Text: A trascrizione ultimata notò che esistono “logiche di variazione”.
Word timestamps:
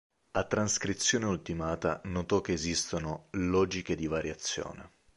A 0.31 0.45
trascrizione 0.45 1.25
ultimata 1.25 2.01
notò 2.05 2.41
che 2.41 2.53
esistono 2.53 3.27
“logiche 3.33 3.93
di 3.95 4.07
variazione”. 4.07 4.93